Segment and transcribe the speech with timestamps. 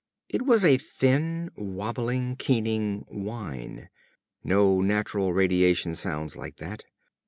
[0.29, 3.89] It was a thin, wabbling, keening whine.
[4.43, 6.85] No natural radiation sounds like that.